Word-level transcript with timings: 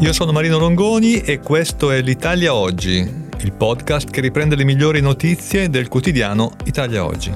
Io 0.00 0.14
sono 0.14 0.32
Marino 0.32 0.56
Longoni 0.56 1.20
e 1.20 1.40
questo 1.40 1.90
è 1.90 2.00
l'Italia 2.00 2.54
Oggi, 2.54 3.06
il 3.40 3.52
podcast 3.52 4.10
che 4.10 4.22
riprende 4.22 4.56
le 4.56 4.64
migliori 4.64 5.02
notizie 5.02 5.68
del 5.68 5.88
quotidiano 5.88 6.56
Italia 6.64 7.04
Oggi. 7.04 7.30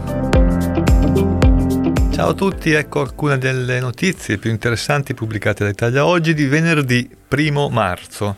Ciao 2.11 2.29
a 2.31 2.33
tutti, 2.33 2.73
ecco 2.73 3.03
alcune 3.03 3.37
delle 3.37 3.81
notizie 3.81 4.39
più 4.39 4.51
interessanti 4.51 5.13
pubblicate 5.13 5.63
da 5.63 5.69
Italia 5.69 6.07
Oggi 6.07 6.33
di 6.33 6.47
venerdì 6.47 7.07
1 7.29 7.69
marzo. 7.69 8.37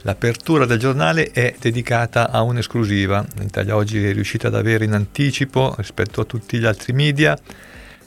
L'apertura 0.00 0.64
del 0.64 0.78
giornale 0.78 1.30
è 1.30 1.54
dedicata 1.60 2.30
a 2.30 2.40
un'esclusiva. 2.40 3.22
Italia 3.42 3.76
Oggi 3.76 4.02
è 4.02 4.14
riuscita 4.14 4.46
ad 4.46 4.54
avere 4.54 4.86
in 4.86 4.94
anticipo 4.94 5.74
rispetto 5.76 6.22
a 6.22 6.24
tutti 6.24 6.58
gli 6.58 6.64
altri 6.64 6.94
media 6.94 7.38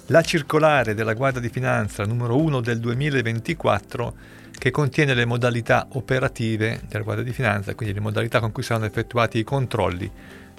la 0.07 0.23
circolare 0.23 0.95
della 0.95 1.13
Guardia 1.13 1.39
di 1.39 1.49
Finanza 1.49 2.03
numero 2.03 2.35
1 2.35 2.61
del 2.61 2.79
2024 2.79 4.39
che 4.61 4.69
contiene 4.69 5.15
le 5.15 5.25
modalità 5.25 5.87
operative 5.93 6.81
della 6.87 7.03
Guardia 7.03 7.25
di 7.25 7.33
Finanza, 7.33 7.73
quindi 7.73 7.95
le 7.95 7.99
modalità 7.99 8.39
con 8.39 8.51
cui 8.51 8.61
saranno 8.61 8.85
effettuati 8.85 9.39
i 9.39 9.43
controlli 9.43 10.07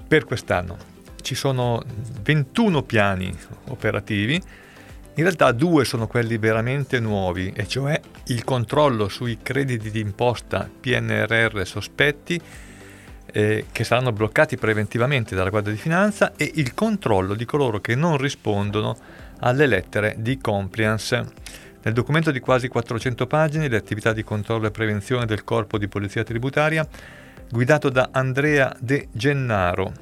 per 0.08 0.24
quest'anno 0.24 0.76
ci 1.20 1.36
sono 1.36 1.80
21 2.22 2.82
piani 2.82 3.32
operativi, 3.68 4.34
in 4.34 5.22
realtà 5.22 5.52
due 5.52 5.84
sono 5.84 6.08
quelli 6.08 6.36
veramente 6.36 6.98
nuovi, 6.98 7.52
e 7.54 7.68
cioè 7.68 8.00
il 8.24 8.42
controllo 8.42 9.08
sui 9.08 9.38
crediti 9.40 9.92
di 9.92 10.00
imposta 10.00 10.68
PNRR 10.80 11.62
sospetti 11.64 12.40
eh, 13.26 13.66
che 13.70 13.84
saranno 13.84 14.10
bloccati 14.10 14.56
preventivamente 14.56 15.36
dalla 15.36 15.50
Guardia 15.50 15.70
di 15.70 15.78
Finanza 15.78 16.32
e 16.36 16.50
il 16.56 16.74
controllo 16.74 17.34
di 17.34 17.44
coloro 17.44 17.80
che 17.80 17.94
non 17.94 18.16
rispondono 18.16 18.96
alle 19.38 19.66
lettere 19.68 20.16
di 20.18 20.38
compliance. 20.38 21.70
Nel 21.84 21.94
documento 21.94 22.30
di 22.30 22.38
quasi 22.38 22.68
400 22.68 23.26
pagine, 23.26 23.68
le 23.68 23.76
attività 23.76 24.12
di 24.12 24.22
controllo 24.22 24.68
e 24.68 24.70
prevenzione 24.70 25.26
del 25.26 25.42
Corpo 25.42 25.78
di 25.78 25.88
Polizia 25.88 26.22
Tributaria, 26.22 26.86
guidato 27.50 27.88
da 27.88 28.10
Andrea 28.12 28.74
De 28.78 29.08
Gennaro, 29.10 29.92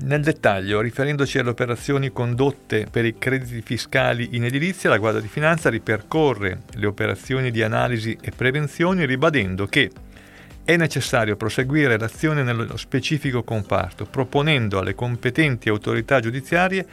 nel 0.00 0.22
dettaglio, 0.22 0.80
riferendoci 0.80 1.38
alle 1.38 1.50
operazioni 1.50 2.10
condotte 2.10 2.86
per 2.90 3.04
i 3.04 3.16
crediti 3.16 3.62
fiscali 3.62 4.30
in 4.32 4.44
edilizia, 4.44 4.90
la 4.90 4.98
Guardia 4.98 5.20
di 5.22 5.28
Finanza 5.28 5.70
ripercorre 5.70 6.62
le 6.74 6.86
operazioni 6.86 7.50
di 7.50 7.62
analisi 7.62 8.18
e 8.20 8.30
prevenzione 8.30 9.06
ribadendo 9.06 9.66
che 9.66 9.90
è 10.64 10.76
necessario 10.76 11.36
proseguire 11.36 11.98
l'azione 11.98 12.42
nello 12.42 12.76
specifico 12.76 13.42
comparto, 13.42 14.04
proponendo 14.04 14.78
alle 14.78 14.94
competenti 14.94 15.68
autorità 15.68 16.20
giudiziarie 16.20 16.86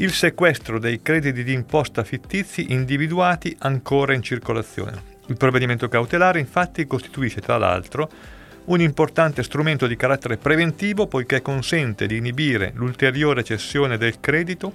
il 0.00 0.12
sequestro 0.12 0.78
dei 0.78 1.02
crediti 1.02 1.42
di 1.42 1.52
imposta 1.52 2.04
fittizi 2.04 2.72
individuati 2.72 3.56
ancora 3.60 4.14
in 4.14 4.22
circolazione. 4.22 5.16
Il 5.26 5.36
provvedimento 5.36 5.88
cautelare 5.88 6.38
infatti 6.38 6.86
costituisce 6.86 7.40
tra 7.40 7.58
l'altro 7.58 8.08
un 8.66 8.80
importante 8.80 9.42
strumento 9.42 9.86
di 9.86 9.96
carattere 9.96 10.36
preventivo 10.36 11.06
poiché 11.06 11.42
consente 11.42 12.06
di 12.06 12.16
inibire 12.16 12.72
l'ulteriore 12.74 13.42
cessione 13.42 13.96
del 13.96 14.20
credito 14.20 14.72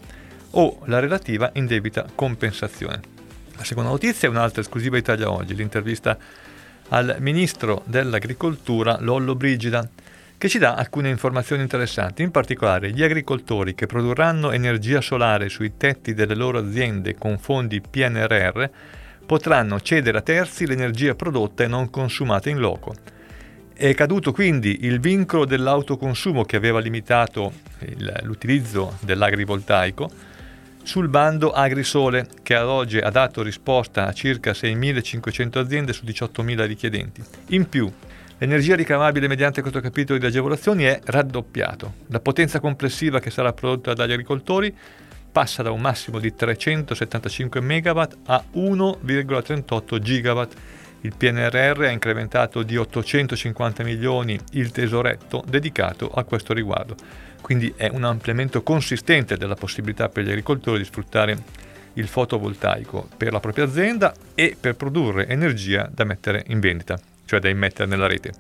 o 0.52 0.80
la 0.86 1.00
relativa 1.00 1.52
indebita 1.54 2.06
compensazione. 2.14 3.00
La 3.56 3.64
seconda 3.64 3.92
notizia 3.92 4.28
è 4.28 4.32
un'altra 4.32 4.62
esclusiva 4.62 4.98
Italia 4.98 5.32
Oggi, 5.32 5.56
l'intervista 5.56 6.18
al 6.90 7.16
ministro 7.20 7.84
dell'agricoltura 7.86 8.98
Lollo 9.00 9.36
Brigida, 9.36 9.88
che 10.44 10.50
ci 10.50 10.60
dà 10.60 10.76
alcune 10.76 11.08
informazioni 11.08 11.62
interessanti, 11.62 12.22
in 12.22 12.30
particolare 12.30 12.92
gli 12.92 13.02
agricoltori 13.02 13.74
che 13.74 13.86
produrranno 13.86 14.52
energia 14.52 15.00
solare 15.00 15.48
sui 15.48 15.78
tetti 15.78 16.14
delle 16.14 16.36
loro 16.36 16.58
aziende 16.58 17.16
con 17.16 17.38
fondi 17.38 17.80
PNRR 17.80 18.66
potranno 19.26 19.80
cedere 19.80 20.18
a 20.18 20.22
terzi 20.22 20.68
l'energia 20.68 21.16
prodotta 21.16 21.64
e 21.64 21.68
non 21.68 21.90
consumata 21.90 22.50
in 22.50 22.58
loco 22.60 22.94
è 23.74 23.94
caduto 23.94 24.34
quindi 24.34 24.80
il 24.82 25.00
vincolo 25.00 25.46
dell'autoconsumo 25.46 26.44
che 26.44 26.58
aveva 26.58 26.80
limitato 26.80 27.54
il, 27.80 28.14
l'utilizzo 28.24 28.98
dell'agrivoltaico 29.00 30.10
sul 30.84 31.08
bando 31.08 31.52
Agrisole 31.52 32.28
che 32.44 32.56
ad 32.56 32.68
oggi 32.68 32.98
ha 32.98 33.10
dato 33.10 33.42
risposta 33.42 34.08
a 34.08 34.12
circa 34.12 34.52
6.500 34.52 35.58
aziende 35.58 35.94
su 35.94 36.04
18.000 36.04 36.66
richiedenti. 36.66 37.24
In 37.48 37.70
più, 37.70 37.90
l'energia 38.44 38.76
ricavabile 38.76 39.30
mediante 39.30 39.62
questo 39.62 39.80
capitolo 39.80 40.20
di 40.20 40.26
agevolazioni 40.26 40.84
è 40.84 41.00
raddoppiato. 41.02 41.94
La 42.08 42.20
potenza 42.20 42.60
complessiva 42.60 43.22
che 43.22 43.30
sarà 43.30 43.54
prodotta 43.54 43.94
dagli 43.94 44.12
agricoltori 44.12 44.76
passa 45.32 45.64
da 45.64 45.72
un 45.72 45.80
massimo 45.80 46.20
di 46.20 46.36
375 46.36 47.62
MW 47.62 48.00
a 48.26 48.44
1,38 48.54 49.98
GW 49.98 50.42
il 51.02 51.14
PNRR 51.18 51.84
ha 51.84 51.90
incrementato 51.90 52.64
di 52.64 52.78
850 52.78 53.84
milioni 53.84 54.38
il 54.52 54.72
tesoretto 54.72 55.44
dedicato 55.48 56.10
a 56.10 56.24
questo 56.24 56.54
riguardo, 56.54 56.96
quindi 57.42 57.74
è 57.76 57.90
un 57.90 58.04
ampliamento 58.04 58.62
consistente 58.62 59.38
della 59.38 59.56
possibilità 59.56 60.08
per 60.08 60.24
gli 60.24 60.30
agricoltori 60.30 60.80
di 60.80 60.86
sfruttare 60.86 61.38
il 61.94 62.08
fotovoltaico 62.08 63.08
per 63.18 63.34
la 63.34 63.40
propria 63.40 63.66
azienda 63.66 64.14
e 64.34 64.56
per 64.58 64.76
produrre 64.76 65.28
energia 65.28 65.90
da 65.94 66.06
mettere 66.06 66.46
in 66.48 66.62
vendita, 66.62 66.98
cioè 67.26 67.40
da 67.40 67.50
immettere 67.50 67.88
nella 67.88 68.08
rete. 68.08 68.32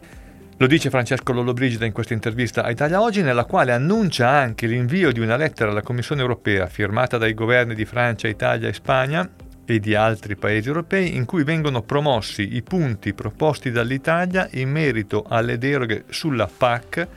Lo 0.57 0.67
dice 0.67 0.89
Francesco 0.89 1.33
Lollobrigida 1.33 1.85
in 1.85 1.91
questa 1.91 2.13
intervista 2.13 2.63
a 2.63 2.69
Italia 2.69 3.01
Oggi, 3.01 3.21
nella 3.21 3.45
quale 3.45 3.71
annuncia 3.71 4.29
anche 4.29 4.67
l'invio 4.67 5.11
di 5.11 5.19
una 5.19 5.35
lettera 5.35 5.71
alla 5.71 5.81
Commissione 5.81 6.21
europea 6.21 6.67
firmata 6.67 7.17
dai 7.17 7.33
governi 7.33 7.73
di 7.73 7.85
Francia, 7.85 8.27
Italia 8.27 8.69
e 8.69 8.73
Spagna 8.73 9.27
e 9.65 9.79
di 9.79 9.95
altri 9.95 10.35
paesi 10.35 10.67
europei 10.67 11.15
in 11.15 11.25
cui 11.25 11.43
vengono 11.43 11.81
promossi 11.81 12.55
i 12.55 12.61
punti 12.61 13.13
proposti 13.13 13.71
dall'Italia 13.71 14.47
in 14.51 14.69
merito 14.69 15.25
alle 15.27 15.57
deroghe 15.57 16.03
sulla 16.09 16.47
PAC 16.55 17.07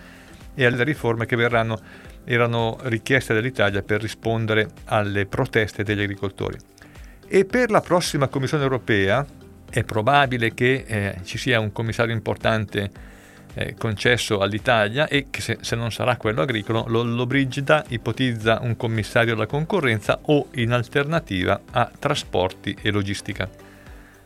e 0.54 0.64
alle 0.64 0.82
riforme 0.82 1.26
che 1.26 1.36
verranno, 1.36 1.78
erano 2.24 2.78
richieste 2.84 3.34
dall'Italia 3.34 3.82
per 3.82 4.00
rispondere 4.00 4.68
alle 4.86 5.26
proteste 5.26 5.82
degli 5.82 6.00
agricoltori. 6.00 6.56
E 7.28 7.44
per 7.44 7.70
la 7.70 7.80
prossima 7.80 8.28
Commissione 8.28 8.62
europea 8.62 9.26
è 9.70 9.84
probabile 9.84 10.54
che 10.54 10.84
eh, 10.86 11.16
ci 11.24 11.38
sia 11.38 11.60
un 11.60 11.72
commissario 11.72 12.14
importante 12.14 12.90
eh, 13.54 13.74
concesso 13.76 14.40
all'Italia 14.40 15.08
e 15.08 15.26
che 15.30 15.40
se, 15.40 15.58
se, 15.60 15.76
non 15.76 15.90
sarà 15.90 16.16
quello 16.16 16.42
agricolo, 16.42 16.84
Lollobrigida 16.86 17.84
ipotizza 17.88 18.58
un 18.62 18.76
commissario 18.76 19.34
alla 19.34 19.46
concorrenza 19.46 20.18
o 20.22 20.48
in 20.54 20.72
alternativa 20.72 21.60
a 21.70 21.90
trasporti 21.98 22.76
e 22.82 22.90
logistica. 22.90 23.48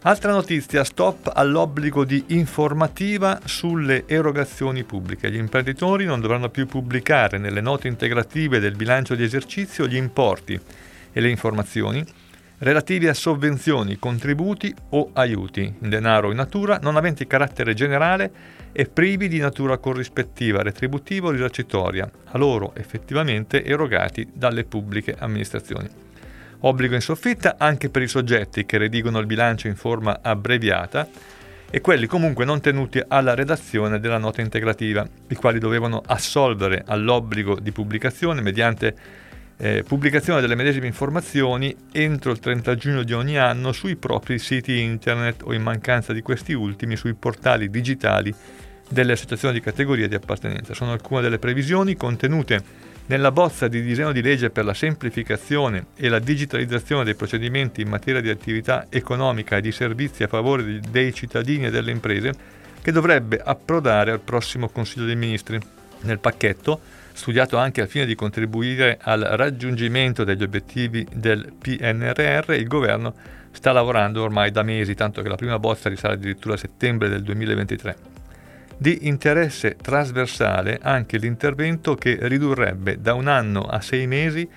Altra 0.02 0.32
notizia, 0.32 0.82
stop 0.82 1.30
all'obbligo 1.34 2.06
di 2.06 2.24
informativa 2.28 3.38
sulle 3.44 4.04
erogazioni 4.06 4.82
pubbliche. 4.82 5.30
Gli 5.30 5.36
imprenditori 5.36 6.06
non 6.06 6.20
dovranno 6.20 6.48
più 6.48 6.66
pubblicare 6.66 7.36
nelle 7.36 7.60
note 7.60 7.86
integrative 7.86 8.60
del 8.60 8.76
bilancio 8.76 9.14
di 9.14 9.22
esercizio 9.22 9.86
gli 9.86 9.96
importi 9.96 10.58
e 11.12 11.20
le 11.20 11.28
informazioni 11.28 12.02
relativi 12.60 13.08
a 13.08 13.14
sovvenzioni, 13.14 13.98
contributi 13.98 14.74
o 14.90 15.10
aiuti 15.14 15.74
in 15.80 15.88
denaro 15.88 16.28
o 16.28 16.30
in 16.30 16.36
natura 16.36 16.78
non 16.82 16.96
aventi 16.96 17.26
carattere 17.26 17.74
generale 17.74 18.58
e 18.72 18.84
privi 18.86 19.28
di 19.28 19.38
natura 19.38 19.78
corrispettiva, 19.78 20.62
retributiva 20.62 21.28
o 21.28 21.30
risarcitoria, 21.30 22.10
a 22.24 22.38
loro 22.38 22.72
effettivamente 22.76 23.64
erogati 23.64 24.28
dalle 24.32 24.64
pubbliche 24.64 25.16
amministrazioni. 25.18 25.88
Obbligo 26.60 26.94
in 26.94 27.00
soffitta 27.00 27.56
anche 27.58 27.88
per 27.88 28.02
i 28.02 28.08
soggetti 28.08 28.66
che 28.66 28.76
redigono 28.76 29.18
il 29.18 29.26
bilancio 29.26 29.66
in 29.66 29.76
forma 29.76 30.18
abbreviata 30.20 31.08
e 31.70 31.80
quelli 31.80 32.06
comunque 32.06 32.44
non 32.44 32.60
tenuti 32.60 33.02
alla 33.08 33.34
redazione 33.34 34.00
della 34.00 34.18
nota 34.18 34.42
integrativa, 34.42 35.08
i 35.28 35.34
quali 35.34 35.58
dovevano 35.58 36.02
assolvere 36.04 36.82
all'obbligo 36.86 37.58
di 37.58 37.72
pubblicazione 37.72 38.42
mediante 38.42 38.94
eh, 39.62 39.84
pubblicazione 39.86 40.40
delle 40.40 40.54
medesime 40.54 40.86
informazioni 40.86 41.76
entro 41.92 42.32
il 42.32 42.38
30 42.38 42.74
giugno 42.76 43.02
di 43.02 43.12
ogni 43.12 43.36
anno 43.36 43.72
sui 43.72 43.96
propri 43.96 44.38
siti 44.38 44.80
internet 44.80 45.42
o 45.44 45.52
in 45.52 45.60
mancanza 45.60 46.14
di 46.14 46.22
questi 46.22 46.54
ultimi 46.54 46.96
sui 46.96 47.12
portali 47.12 47.68
digitali 47.68 48.34
delle 48.88 49.12
associazioni 49.12 49.54
di 49.54 49.60
categoria 49.60 50.08
di 50.08 50.14
appartenenza. 50.14 50.72
Sono 50.72 50.92
alcune 50.92 51.20
delle 51.20 51.38
previsioni 51.38 51.94
contenute 51.94 52.88
Nella 53.10 53.32
bozza 53.32 53.66
di 53.66 53.82
disegno 53.82 54.12
di 54.12 54.22
legge 54.22 54.50
per 54.50 54.64
la 54.64 54.72
semplificazione 54.72 55.86
e 55.96 56.08
la 56.08 56.20
digitalizzazione 56.20 57.02
dei 57.02 57.16
procedimenti 57.16 57.80
in 57.80 57.88
materia 57.88 58.20
di 58.20 58.30
attività 58.30 58.86
economica 58.88 59.56
e 59.56 59.60
di 59.60 59.72
servizi 59.72 60.22
a 60.22 60.28
favore 60.28 60.78
dei 60.88 61.12
cittadini 61.12 61.66
e 61.66 61.70
delle 61.70 61.90
imprese, 61.90 62.32
che 62.80 62.92
dovrebbe 62.92 63.40
approdare 63.44 64.12
al 64.12 64.20
prossimo 64.20 64.68
Consiglio 64.68 65.06
dei 65.06 65.16
Ministri. 65.16 65.58
Nel 66.02 66.18
pacchetto, 66.18 66.80
studiato 67.12 67.56
anche 67.56 67.82
al 67.82 67.88
fine 67.88 68.06
di 68.06 68.14
contribuire 68.14 68.98
al 69.00 69.20
raggiungimento 69.20 70.24
degli 70.24 70.42
obiettivi 70.42 71.06
del 71.12 71.52
PNRR, 71.58 72.52
il 72.52 72.66
governo 72.66 73.14
sta 73.52 73.72
lavorando 73.72 74.22
ormai 74.22 74.50
da 74.50 74.62
mesi, 74.62 74.94
tanto 74.94 75.22
che 75.22 75.28
la 75.28 75.36
prima 75.36 75.58
bozza 75.58 75.88
risale 75.88 76.14
addirittura 76.14 76.54
a 76.54 76.58
settembre 76.58 77.08
del 77.08 77.22
2023 77.22 78.18
di 78.80 79.08
interesse 79.08 79.76
trasversale 79.76 80.78
anche 80.80 81.18
l'intervento 81.18 81.96
che 81.96 82.16
ridurrebbe 82.18 82.98
da 82.98 83.12
un 83.12 83.28
anno 83.28 83.64
a 83.64 83.82
sei 83.82 84.06
mesi 84.06 84.48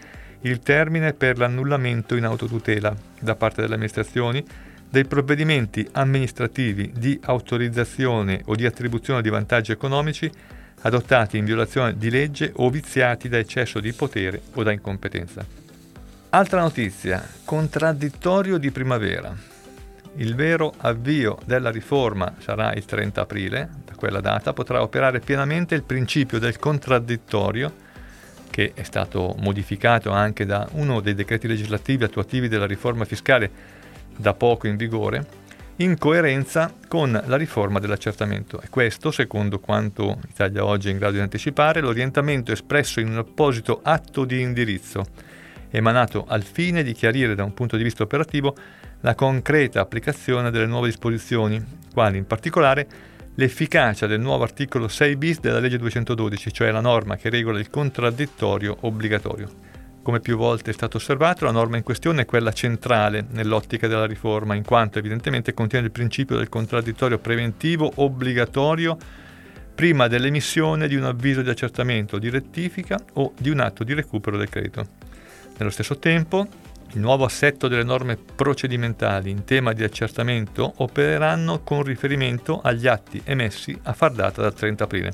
il 0.43 0.59
termine 0.59 1.11
per 1.11 1.37
l'annullamento 1.37 2.15
in 2.15 2.23
autotutela 2.23 2.95
da 3.19 3.35
parte 3.35 3.59
delle 3.59 3.73
amministrazioni 3.73 4.41
dei 4.89 5.03
provvedimenti 5.03 5.85
amministrativi 5.91 6.93
di 6.95 7.19
autorizzazione 7.23 8.43
o 8.45 8.55
di 8.55 8.65
attribuzione 8.65 9.21
di 9.21 9.27
vantaggi 9.27 9.73
economici 9.73 10.31
adottati 10.83 11.37
in 11.37 11.45
violazione 11.45 11.97
di 11.97 12.09
legge 12.09 12.51
o 12.55 12.69
viziati 12.69 13.27
da 13.27 13.37
eccesso 13.37 13.79
di 13.79 13.91
potere 13.91 14.41
o 14.53 14.63
da 14.63 14.71
incompetenza. 14.71 15.45
Altra 16.29 16.61
notizia, 16.61 17.23
contraddittorio 17.43 18.57
di 18.57 18.71
primavera. 18.71 19.35
Il 20.15 20.35
vero 20.35 20.73
avvio 20.77 21.37
della 21.45 21.71
riforma 21.71 22.35
sarà 22.39 22.73
il 22.73 22.85
30 22.85 23.21
aprile, 23.21 23.69
da 23.85 23.93
quella 23.95 24.19
data 24.19 24.53
potrà 24.53 24.81
operare 24.81 25.19
pienamente 25.19 25.75
il 25.75 25.83
principio 25.83 26.39
del 26.39 26.57
contraddittorio 26.59 27.81
che 28.53 28.73
è 28.75 28.83
stato 28.83 29.35
modificato 29.39 30.11
anche 30.11 30.45
da 30.45 30.67
uno 30.73 30.99
dei 31.01 31.15
decreti 31.15 31.47
legislativi 31.47 32.03
attuativi 32.03 32.47
della 32.47 32.67
riforma 32.67 33.03
fiscale 33.03 33.49
da 34.15 34.35
poco 34.35 34.67
in 34.67 34.75
vigore, 34.75 35.25
in 35.77 35.97
coerenza 35.97 36.71
con 36.87 37.19
la 37.25 37.35
riforma 37.35 37.79
dell'accertamento. 37.79 38.61
E 38.61 38.69
questo, 38.69 39.11
secondo 39.11 39.59
quanto 39.59 40.19
Italia 40.29 40.65
Oggi 40.65 40.89
è 40.89 40.91
in 40.91 40.97
grado 40.97 41.13
di 41.13 41.19
anticipare, 41.19 41.81
l'orientamento 41.81 42.51
espresso 42.51 42.99
in 42.99 43.09
un 43.09 43.17
apposito 43.17 43.79
atto 43.81 44.25
di 44.25 44.41
indirizzo, 44.41 45.05
emanato 45.71 46.25
al 46.27 46.43
fine 46.43 46.83
di 46.83 46.93
chiarire 46.93 47.33
da 47.33 47.43
un 47.43 47.53
punto 47.53 47.77
di 47.77 47.83
vista 47.83 48.03
operativo 48.03 48.55
la 49.01 49.15
concreta 49.15 49.81
applicazione 49.81 50.51
delle 50.51 50.67
nuove 50.67 50.87
disposizioni, 50.87 51.61
quali 51.91 52.17
in 52.17 52.27
particolare 52.27 52.87
l'efficacia 53.35 54.05
del 54.05 54.19
nuovo 54.19 54.43
articolo 54.43 54.87
6 54.87 55.15
bis 55.15 55.39
della 55.39 55.59
legge 55.59 55.79
212, 55.79 56.53
cioè 56.53 56.69
la 56.69 56.81
norma 56.81 57.15
che 57.15 57.29
regola 57.29 57.59
il 57.59 57.69
contraddittorio 57.69 58.77
obbligatorio. 58.81 59.71
Come 60.03 60.19
più 60.19 60.35
volte 60.35 60.71
è 60.71 60.73
stato 60.73 60.97
osservato, 60.97 61.45
la 61.45 61.51
norma 61.51 61.77
in 61.77 61.83
questione 61.83 62.23
è 62.23 62.25
quella 62.25 62.51
centrale 62.51 63.25
nell'ottica 63.31 63.87
della 63.87 64.05
riforma, 64.05 64.53
in 64.53 64.65
quanto 64.65 64.99
evidentemente 64.99 65.53
contiene 65.53 65.85
il 65.85 65.93
principio 65.93 66.35
del 66.35 66.49
contraddittorio 66.49 67.19
preventivo 67.19 67.89
obbligatorio 67.95 68.97
prima 69.73 70.09
dell'emissione 70.09 70.89
di 70.89 70.95
un 70.95 71.05
avviso 71.05 71.41
di 71.41 71.49
accertamento, 71.49 72.17
di 72.17 72.29
rettifica 72.29 72.99
o 73.13 73.31
di 73.39 73.49
un 73.49 73.61
atto 73.61 73.85
di 73.85 73.93
recupero 73.93 74.35
del 74.35 74.49
credito. 74.49 74.87
Nello 75.57 75.71
stesso 75.71 75.97
tempo, 75.97 76.47
il 76.91 76.99
nuovo 76.99 77.23
assetto 77.23 77.69
delle 77.69 77.83
norme 77.83 78.17
procedimentali 78.17 79.29
in 79.29 79.45
tema 79.45 79.71
di 79.71 79.85
accertamento 79.85 80.73
opereranno 80.79 81.61
con 81.61 81.81
riferimento 81.81 82.59
agli 82.61 82.87
atti 82.87 83.21
emessi 83.23 83.79
a 83.83 83.93
far 83.93 84.11
data 84.11 84.41
dal 84.41 84.53
30 84.53 84.83
aprile. 84.83 85.13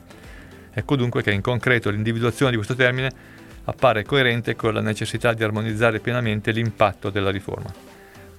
Ecco 0.74 0.96
dunque 0.96 1.22
che 1.22 1.32
in 1.32 1.42
concreto 1.42 1.92
l'individuazione 1.92 2.50
di 2.50 2.58
questo 2.58 2.74
termine 2.74 3.38
appare 3.70 4.04
coerente 4.04 4.56
con 4.56 4.74
la 4.74 4.82
necessità 4.82 5.34
di 5.34 5.44
armonizzare 5.44 6.00
pienamente 6.00 6.52
l'impatto 6.52 7.10
della 7.10 7.32
riforma. 7.32 7.72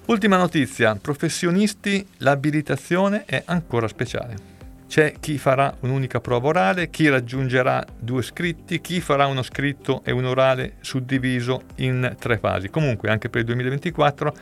Ultima 0.05 0.37
notizia, 0.37 0.95
professionisti, 0.95 2.05
l'abilitazione 2.17 3.23
è 3.25 3.43
ancora 3.45 3.87
speciale. 3.87 4.49
C'è 4.87 5.13
chi 5.21 5.37
farà 5.37 5.73
un'unica 5.79 6.19
prova 6.19 6.49
orale, 6.49 6.89
chi 6.89 7.07
raggiungerà 7.07 7.85
due 7.97 8.21
scritti, 8.21 8.81
chi 8.81 8.99
farà 8.99 9.25
uno 9.27 9.41
scritto 9.41 10.01
e 10.03 10.11
un 10.11 10.25
orale 10.25 10.73
suddiviso 10.81 11.63
in 11.75 12.15
tre 12.19 12.37
fasi. 12.37 12.69
Comunque 12.69 13.09
anche 13.09 13.29
per 13.29 13.39
il 13.39 13.45
2024 13.47 14.33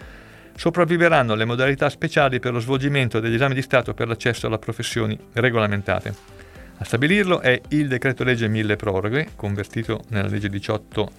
sopravviveranno 0.55 1.35
le 1.35 1.45
modalità 1.45 1.87
speciali 1.89 2.39
per 2.39 2.53
lo 2.53 2.59
svolgimento 2.59 3.19
degli 3.19 3.35
esami 3.35 3.53
di 3.53 3.61
Stato 3.61 3.93
per 3.93 4.07
l'accesso 4.07 4.47
alle 4.47 4.57
professioni 4.57 5.15
regolamentate. 5.33 6.38
A 6.81 6.85
stabilirlo 6.85 7.41
è 7.41 7.61
il 7.69 7.89
decreto 7.89 8.23
legge 8.23 8.47
1000 8.47 8.75
proroghe, 8.77 9.29
convertito 9.35 10.03
nella 10.09 10.29
legge 10.29 10.47
18 10.47 11.11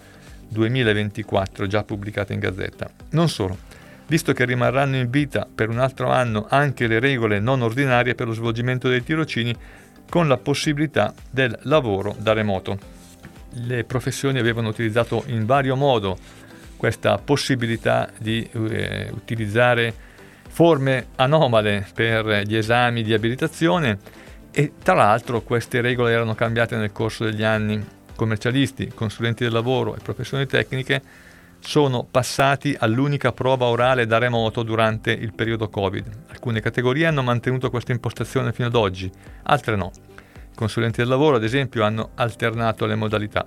2024, 0.48 1.66
già 1.66 1.84
pubblicata 1.84 2.32
in 2.32 2.40
Gazzetta. 2.40 2.90
Non 3.10 3.28
solo 3.28 3.58
visto 4.06 4.32
che 4.32 4.44
rimarranno 4.44 4.96
in 4.96 5.08
vita 5.08 5.46
per 5.52 5.68
un 5.68 5.78
altro 5.78 6.10
anno 6.10 6.46
anche 6.48 6.88
le 6.88 6.98
regole 6.98 7.38
non 7.38 7.62
ordinarie 7.62 8.16
per 8.16 8.26
lo 8.26 8.32
svolgimento 8.32 8.88
dei 8.88 9.04
tirocini 9.04 9.54
con 10.08 10.26
la 10.26 10.36
possibilità 10.36 11.14
del 11.30 11.56
lavoro 11.62 12.16
da 12.18 12.32
remoto. 12.32 12.76
Le 13.66 13.84
professioni 13.84 14.40
avevano 14.40 14.68
utilizzato 14.68 15.22
in 15.26 15.46
vario 15.46 15.76
modo 15.76 16.18
questa 16.76 17.18
possibilità 17.18 18.08
di 18.18 18.48
eh, 18.50 19.10
utilizzare 19.12 19.94
forme 20.48 21.08
anomale 21.16 21.86
per 21.94 22.42
gli 22.46 22.56
esami 22.56 23.02
di 23.02 23.12
abilitazione 23.12 23.98
e 24.52 24.72
tra 24.82 24.94
l'altro 24.94 25.42
queste 25.42 25.80
regole 25.80 26.12
erano 26.12 26.34
cambiate 26.34 26.76
nel 26.76 26.92
corso 26.92 27.24
degli 27.24 27.42
anni. 27.42 27.98
Commercialisti, 28.16 28.92
consulenti 28.94 29.44
del 29.44 29.52
lavoro 29.52 29.96
e 29.96 30.00
professioni 30.02 30.46
tecniche 30.46 31.02
sono 31.60 32.04
passati 32.04 32.74
all'unica 32.78 33.32
prova 33.32 33.66
orale 33.66 34.06
da 34.06 34.18
remoto 34.18 34.62
durante 34.62 35.12
il 35.12 35.32
periodo 35.32 35.68
Covid. 35.68 36.06
Alcune 36.28 36.60
categorie 36.60 37.06
hanno 37.06 37.22
mantenuto 37.22 37.70
questa 37.70 37.92
impostazione 37.92 38.52
fino 38.52 38.68
ad 38.68 38.74
oggi, 38.74 39.10
altre 39.44 39.76
no. 39.76 39.90
I 40.52 40.54
consulenti 40.54 41.00
del 41.00 41.08
lavoro, 41.08 41.36
ad 41.36 41.44
esempio, 41.44 41.84
hanno 41.84 42.10
alternato 42.14 42.86
le 42.86 42.94
modalità. 42.94 43.46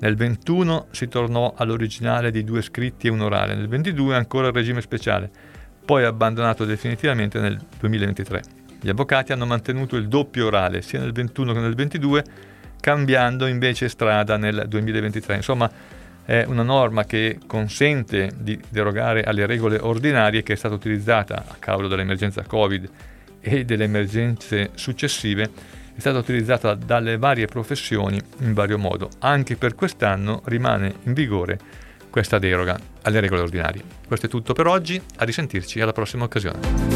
Nel 0.00 0.16
21 0.16 0.88
si 0.90 1.08
tornò 1.08 1.54
all'originale 1.56 2.30
di 2.30 2.42
due 2.42 2.60
scritti 2.60 3.06
e 3.06 3.10
un 3.10 3.20
orale, 3.20 3.54
nel 3.54 3.68
22 3.68 4.16
ancora 4.16 4.48
il 4.48 4.52
regime 4.52 4.80
speciale, 4.80 5.30
poi 5.84 6.04
abbandonato 6.04 6.64
definitivamente 6.64 7.38
nel 7.38 7.58
2023. 7.78 8.61
Gli 8.84 8.88
avvocati 8.88 9.30
hanno 9.30 9.46
mantenuto 9.46 9.94
il 9.94 10.08
doppio 10.08 10.46
orale 10.46 10.82
sia 10.82 10.98
nel 10.98 11.12
21 11.12 11.52
che 11.52 11.60
nel 11.60 11.76
22, 11.76 12.24
cambiando 12.80 13.46
invece 13.46 13.88
strada 13.88 14.36
nel 14.36 14.64
2023. 14.66 15.36
Insomma, 15.36 15.70
è 16.24 16.42
una 16.48 16.64
norma 16.64 17.04
che 17.04 17.38
consente 17.46 18.32
di 18.36 18.60
derogare 18.68 19.22
alle 19.22 19.46
regole 19.46 19.78
ordinarie 19.78 20.42
che 20.42 20.54
è 20.54 20.56
stata 20.56 20.74
utilizzata 20.74 21.44
a 21.46 21.54
causa 21.60 21.86
dell'emergenza 21.86 22.42
Covid 22.42 22.90
e 23.38 23.64
delle 23.64 23.84
emergenze 23.84 24.70
successive, 24.74 25.44
è 25.94 26.00
stata 26.00 26.18
utilizzata 26.18 26.74
dalle 26.74 27.18
varie 27.18 27.46
professioni 27.46 28.20
in 28.38 28.52
vario 28.52 28.78
modo. 28.78 29.10
Anche 29.20 29.54
per 29.54 29.76
quest'anno 29.76 30.42
rimane 30.46 30.92
in 31.04 31.12
vigore 31.12 31.56
questa 32.10 32.40
deroga 32.40 32.76
alle 33.02 33.20
regole 33.20 33.42
ordinarie. 33.42 33.82
Questo 34.08 34.26
è 34.26 34.28
tutto 34.28 34.54
per 34.54 34.66
oggi, 34.66 35.00
a 35.18 35.24
risentirci 35.24 35.80
alla 35.80 35.92
prossima 35.92 36.24
occasione. 36.24 36.91